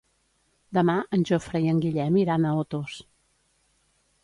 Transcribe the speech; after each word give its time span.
Demà 0.77 0.95
en 1.17 1.25
Jofre 1.31 1.61
i 1.67 1.69
en 1.75 1.83
Guillem 1.85 2.19
iran 2.23 2.47
a 2.53 2.57
Otos. 2.65 2.99